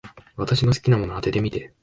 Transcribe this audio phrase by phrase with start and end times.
[0.35, 1.75] 私の好きなもの、当ててみて。